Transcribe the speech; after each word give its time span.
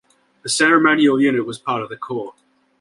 The 0.41 0.49
ceremonial 0.49 1.21
unit 1.21 1.45
was 1.45 1.59
part 1.59 1.83
of 1.83 1.89
the 1.89 1.95
corps. 1.95 2.33